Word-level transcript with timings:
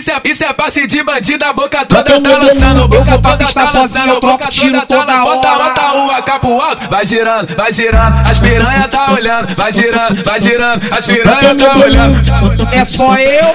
Isso 0.00 0.10
é, 0.12 0.20
isso 0.24 0.44
é 0.44 0.52
passe 0.54 0.86
de 0.86 1.02
bandido, 1.02 1.44
a 1.44 1.52
boca 1.52 1.84
toda 1.84 2.18
tá 2.18 2.38
lançando, 2.38 2.88
boca 2.88 3.18
toda 3.18 3.36
tá 3.36 3.70
lançando, 3.70 4.18
boca 4.18 4.48
toda 4.48 4.86
tá 4.86 5.04
lançando. 5.04 5.24
Bota, 5.24 5.58
bota 5.58 5.92
uma 5.92 6.22
capo 6.22 6.58
alto, 6.58 6.88
vai 6.88 7.04
girando, 7.04 7.54
vai 7.54 7.70
girando, 7.70 8.26
as 8.26 8.38
piranha 8.38 8.88
tá 8.88 9.12
olhando, 9.12 9.54
vai 9.54 9.70
girando, 9.70 10.24
vai 10.24 10.40
girando, 10.40 10.96
as 10.96 11.06
piranha 11.06 11.54
tá 11.54 11.76
olhando. 11.76 12.68
É 12.72 12.82
só 12.82 13.14
eu 13.16 13.54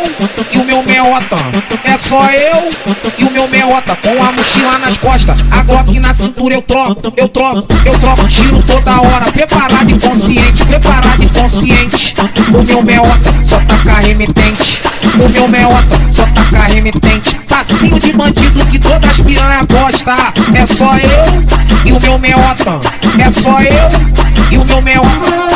e 0.52 0.58
o 0.60 0.66
meu 0.66 0.84
meota. 0.84 1.36
É 1.84 1.98
só 1.98 2.30
eu 2.30 2.68
e 3.18 3.24
o 3.24 3.32
meu 3.32 3.48
meota. 3.48 3.96
Com 3.96 4.24
a 4.24 4.32
mochila 4.32 4.78
nas 4.78 5.00
costas, 5.00 5.44
a 5.50 5.64
Glock 5.64 6.00
na 6.00 6.14
cintura 6.14 6.54
eu 6.54 6.62
troco, 6.62 7.12
eu 7.18 7.28
troco, 7.28 7.68
eu 7.86 8.00
troco. 8.00 8.28
Tiro 8.28 8.62
toda 8.62 9.02
hora, 9.02 9.32
preparado 9.32 9.90
e 9.90 9.98
consciente, 9.98 10.64
preparado 10.64 11.24
e 11.24 11.28
consciente. 11.28 12.14
O 12.54 12.64
meu 12.64 12.84
meota 12.84 13.34
só 13.44 13.58
taca 13.62 13.94
remetente. 13.94 14.80
O 15.18 15.30
meu 15.30 15.48
meota 15.48 16.00
só 16.12 16.24
taca 16.26 16.74
remetente. 16.74 17.36
Passinho 17.48 17.98
de 18.00 18.12
bandido 18.12 18.66
que 18.66 18.78
todas 18.78 19.12
as 19.12 19.22
piranha 19.22 19.62
gosta. 19.64 20.14
É 20.54 20.66
só 20.66 20.94
eu 20.98 21.86
e 21.86 21.92
o 21.94 22.00
meu 22.02 22.20
meota. 22.20 22.80
É 23.18 23.32
só 23.32 23.62
eu 23.62 23.90
e 24.52 24.58
o 24.58 24.66
meu 24.66 24.82
meota. 24.82 25.56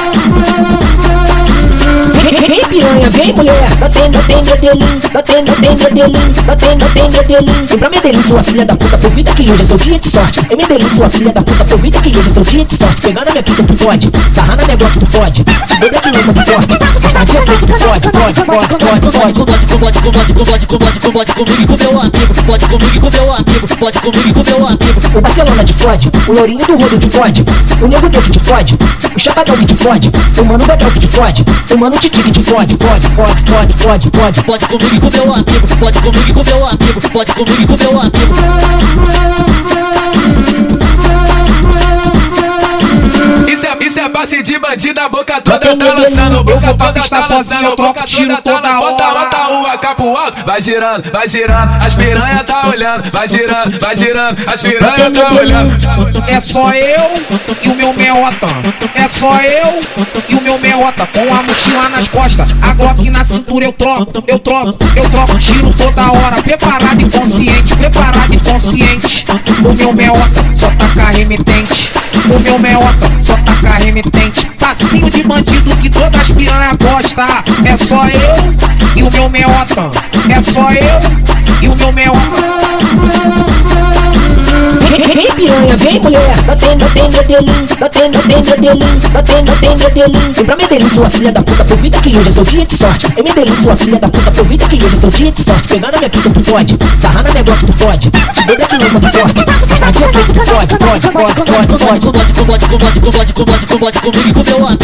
Vem 2.50 2.68
piranha, 2.68 3.10
vem 3.10 3.34
mulher, 3.34 3.70
não 3.80 3.90
tem, 3.90 4.10
não 4.10 4.24
tem 4.24 4.44
Medellín, 4.44 5.00
não 5.14 5.22
tem, 5.22 5.44
não 5.44 5.54
tem 5.54 5.76
Medellín, 5.76 6.34
não 6.46 6.56
tem, 6.56 6.78
não 6.78 6.88
tem 6.90 7.10
Medellín. 7.10 7.66
Vem 7.66 7.78
pra 7.78 7.90
Medellín, 7.90 8.22
sua 8.24 8.44
filha 8.44 8.66
da 8.66 8.76
puta, 8.76 8.96
aproveita 8.96 9.34
que 9.34 9.50
hoje 9.50 9.62
é 9.62 9.66
seu 9.66 9.78
dia 9.78 10.00
de 10.00 10.10
sorte. 10.10 10.40
Em 10.50 10.56
Medellín, 10.56 10.90
sua 10.96 11.10
filha 11.10 11.34
da 11.34 11.42
puta, 11.42 11.64
aproveita 11.64 12.02
que 12.02 12.10
hoje 12.10 12.30
é 12.30 12.34
seu 12.34 12.44
dia 12.44 12.66
de 12.66 12.76
sorte. 12.76 13.02
Pegar 13.02 13.26
na 13.26 13.32
minha 13.32 13.44
pica 13.44 13.64
tu 13.64 13.76
pode, 13.76 14.12
sarrar 14.32 14.58
na 14.58 14.66
minha 14.66 14.78
glock 14.78 15.00
tu 15.00 15.06
pode. 15.08 15.44
Doida 15.44 16.02
que 16.02 16.12
lança 16.12 16.34
tu 16.34 16.42
pode, 16.42 16.78
mas 17.02 17.14
na 17.14 17.24
dia 17.24 17.40
assim 17.40 17.52
tu 17.60 17.68
pode, 17.68 18.12
pode, 18.12 18.46
pode, 18.46 19.44
pode, 19.44 19.59
pode. 19.80 20.00
Pode 20.00 20.02
comigo, 20.02 20.46
pode 20.46 20.66
comigo, 20.66 21.12
pode 21.12 21.34
comigo 21.34 21.78
com 21.78 21.84
meu 21.84 22.02
amigo, 22.02 22.44
pode 22.46 22.66
comigo 22.68 23.00
com 23.02 23.10
meu 23.10 23.34
amigo, 23.34 23.76
pode 23.80 24.00
comigo 24.00 24.34
com 24.34 24.50
meu 24.50 24.68
amigo. 24.68 25.18
O 25.18 25.22
Barcelona 25.22 25.64
de 25.64 25.74
fode, 25.74 26.12
o 26.28 26.32
Lourinho 26.34 26.66
do 26.68 26.76
Rodo 26.76 26.98
de 26.98 27.10
fode, 27.10 27.46
o 27.82 27.88
Nego 27.88 28.10
Teu 28.10 28.22
que 28.22 28.32
te 28.32 28.40
fode, 28.40 28.78
o 29.16 29.20
Chapadão 29.20 29.56
te 29.66 29.76
fode, 29.76 30.12
o 30.40 30.46
Mano 30.46 30.66
Bedel 30.66 30.92
que 30.92 31.00
te 31.00 31.08
fode, 31.08 31.46
o 31.74 31.78
Mano 31.78 32.00
Titi 32.00 32.32
te 32.32 32.44
fode, 32.44 32.78
fode, 32.80 33.08
fode, 33.10 33.44
fode, 33.44 33.74
fode, 33.78 34.12
fode. 34.12 34.44
Pode 34.44 34.66
comigo 34.66 35.02
com 35.02 35.18
meu 35.18 35.34
amigo, 35.34 35.76
pode 35.80 36.00
comigo 36.00 36.34
com 36.34 36.44
meu 36.44 36.66
amigo, 36.66 37.10
pode 37.12 37.34
comigo 37.34 37.78
com 37.78 37.84
meu 37.84 38.00
amigo. 38.00 39.29
Passe 44.20 44.44
de 44.44 44.60
bandido, 44.60 45.00
a 45.00 45.08
boca 45.08 45.40
toda 45.40 45.60
tenho 45.60 45.78
tá 45.78 45.94
lançando, 45.94 46.36
eu 46.36 46.44
boca 46.44 46.60
vou 46.60 46.76
toda 46.76 46.94
tá 46.94 47.22
sozinho, 47.22 47.38
lançando, 47.38 47.64
eu 47.64 47.76
troco 47.78 47.94
boca 47.94 48.06
tiro 48.06 48.28
toda 48.28 48.42
tá 48.42 48.52
toda 48.52 48.68
lançando. 48.68 48.92
Bota, 48.92 49.06
hora. 49.06 49.20
bota 49.20 49.48
uma 49.48 49.78
capo 49.78 50.18
alto, 50.18 50.46
vai 50.46 50.62
girando, 50.62 51.10
vai 51.10 51.28
girando, 51.28 51.86
as 51.86 51.96
piranha 51.96 52.44
tá 52.44 52.68
olhando, 52.68 53.12
vai 53.14 53.28
girando, 53.30 53.80
vai 53.80 53.96
girando, 53.96 54.52
as 54.52 54.62
piranha 54.62 55.12
tá 55.12 55.32
olhando. 55.32 56.24
É 56.28 56.40
só 56.42 56.74
eu 56.74 57.12
e 57.64 57.70
o 57.70 57.76
meu 57.76 57.94
meota. 57.94 58.48
É 58.94 59.08
só 59.08 59.38
eu 59.42 59.80
e 60.28 60.36
o 60.36 60.42
meu 60.42 60.60
meota. 60.60 61.08
Com 61.08 61.34
a 61.34 61.44
mochila 61.44 61.88
nas 61.88 62.08
costas, 62.10 62.54
a 62.62 62.74
Glock 62.74 63.10
na 63.10 63.24
cintura 63.24 63.64
eu 63.64 63.72
troco, 63.72 64.24
eu 64.28 64.40
troco, 64.40 64.78
eu 64.98 65.10
troco. 65.10 65.40
Tiro 65.40 65.74
toda 65.76 66.12
hora, 66.12 66.44
preparado 66.44 67.02
e 67.02 67.10
consciente, 67.10 67.76
preparado 67.78 68.34
e 68.34 68.40
consciente. 68.40 69.24
O 69.64 69.74
meu 69.74 69.94
meota 69.94 70.44
só 70.54 70.68
taca 70.72 71.06
remetente. 71.16 71.90
O 72.26 72.40
meu 72.40 72.60
meota 72.60 73.12
só 73.22 73.34
taca 73.38 73.84
remetente. 73.84 74.46
Passinho 74.58 75.10
de 75.10 75.24
bandido 75.24 75.76
que 75.78 75.90
todas 75.90 76.22
as 76.22 76.32
piranha 76.32 76.78
gosta. 76.82 77.24
É 77.66 77.78
só 77.78 78.06
eu 78.06 78.54
e 78.96 79.04
o 79.04 79.12
meu 79.12 79.30
meota. 79.30 79.90
É 80.30 80.42
só 80.42 80.72
eu 80.72 81.00
e 81.62 81.68
o 81.68 81.76
meu 81.76 81.92
meota. 81.92 82.20
Vem 85.00 85.34
piranha, 85.34 85.78
vem 85.78 86.00
mulher, 86.00 86.34
tem 86.94 87.10
Medellín, 87.10 87.66
não 87.80 87.90
tem, 87.90 88.10
não 88.10 88.22
tem 88.22 88.42
Medellín, 88.42 89.00
não 89.14 89.24
tem, 89.24 89.44
não 89.44 89.56
tem 89.56 89.76
Medellín. 89.78 90.32
Vem 90.34 90.46
pra 90.46 90.56
Medellín, 90.56 90.90
sua 90.90 91.10
filha 91.10 91.32
da 91.32 91.42
puta, 91.42 91.62
aproveita 91.64 92.00
que 92.00 92.10
hoje 92.10 92.30
é 92.30 92.32
seu 92.32 92.44
dia 92.44 92.66
de 92.66 92.78
sorte. 92.78 93.08
Em 93.18 93.24
Medellín, 93.24 93.56
sua 93.56 93.76
filha 93.76 94.00
da 94.00 94.10
puta, 94.10 94.30
aproveita 94.30 94.68
que 94.68 94.76
hoje 94.76 94.96
é 94.96 95.00
seu 95.00 95.10
dia 95.10 95.32
de 95.32 95.44
sorte. 95.44 95.68
Pegar 95.68 95.92
na 95.92 95.98
minha 95.98 96.10
pica 96.10 96.30
tu 96.30 96.42
pode, 96.42 96.78
sarrar 97.00 97.24
na 97.24 97.32
minha 97.32 97.44
glock 97.44 97.66
tu 97.66 97.74
pode. 97.74 98.12
Pode, 98.50 98.66
pode, 98.66 98.82
pode, 100.80 101.12
pode, 101.12 101.36
pode, 101.46 101.68
pode. 101.78 102.10
Pode, 102.40 102.66
pode, 102.66 102.80
pode, 102.80 103.00
pode, 103.00 103.34
pode, 103.34 103.34
pode, 103.34 103.70
pode 103.80 104.00
pode 104.00 104.10
pode. 104.10 104.80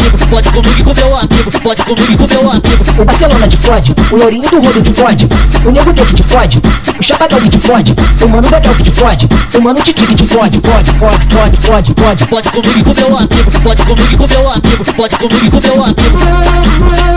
O 2.96 3.04
Barcelona 3.04 3.48
te 3.48 3.56
fode, 3.56 3.94
o 4.12 4.16
Lourinho 4.16 4.50
do 4.50 4.60
Rodo 4.60 4.82
te 4.82 4.92
fode, 4.92 5.28
o 5.64 5.70
Nego 5.72 5.94
que 5.94 6.14
te 6.14 6.22
fode, 6.22 6.62
o 6.98 7.02
Chapadão 7.02 7.40
te 7.48 7.58
fode, 7.58 7.94
o 8.22 8.28
Mano 8.28 8.48
Bedel 8.48 8.72
que 8.74 8.84
te 8.84 8.92
fode, 8.92 9.28
o 9.56 9.60
Mano 9.60 9.82
Titi 9.82 10.14
te 10.14 10.26
fode, 10.28 10.60
fode, 10.60 10.92
fode, 10.92 11.26
fode, 11.26 11.56
fode, 11.62 11.94
fode. 11.94 12.26
Pode 12.26 12.50
comigo 12.50 12.94
com 12.94 13.00
meu 13.00 13.18
amigo, 13.18 13.60
pode 13.62 13.82
comigo 13.82 14.16
com 14.16 14.26
meu 14.28 14.50
amigo, 14.52 14.84
pode 14.94 15.16
comigo 15.16 15.50
com 15.50 15.66
meu 15.66 15.84
amigo. 15.84 17.15